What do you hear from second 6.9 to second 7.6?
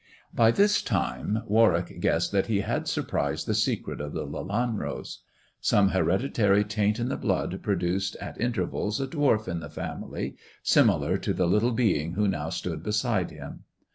in the bloo<